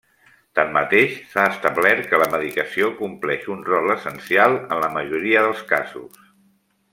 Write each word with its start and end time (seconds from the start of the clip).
Tanmateix, 0.59 1.17
s'ha 1.33 1.43
establert 1.55 2.09
que 2.13 2.19
la 2.23 2.27
medicació 2.35 2.87
compleix 3.01 3.45
un 3.57 3.61
rol 3.69 3.95
essencial 3.97 4.57
en 4.63 4.83
la 4.87 4.91
majoria 4.97 5.45
dels 5.49 5.63
casos. 5.75 6.19